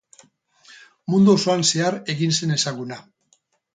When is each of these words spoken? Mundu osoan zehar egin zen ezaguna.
Mundu 1.13 1.35
osoan 1.39 1.63
zehar 1.73 1.99
egin 2.15 2.35
zen 2.39 2.57
ezaguna. 2.59 2.99